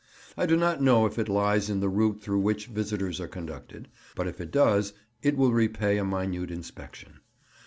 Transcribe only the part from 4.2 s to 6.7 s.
if it does it will repay a minute